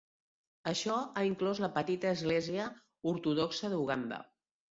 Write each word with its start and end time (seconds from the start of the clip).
Això 0.69 0.95
ha 1.01 1.23
inclòs 1.27 1.61
la 1.63 1.69
petita 1.75 2.09
Església 2.15 2.67
Ortodoxa 3.13 3.71
d'Uganda. 3.77 4.21